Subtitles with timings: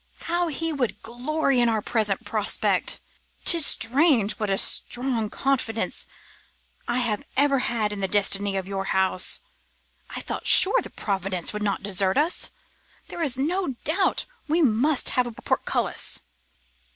[0.21, 2.99] How he would glory in our present prospects!
[3.45, 6.07] 'Tis strange what a strong confidence
[6.87, 9.41] I have ever had in the destiny of your house.
[10.09, 12.49] I felt sure that Providence would not desert us.
[13.09, 16.23] There is no doubt we must have a portcullis.